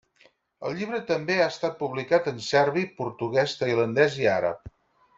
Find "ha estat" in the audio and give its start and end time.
1.43-1.77